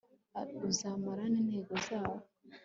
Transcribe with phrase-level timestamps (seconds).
[0.69, 2.17] UZAMARA N INTEGO ZAWO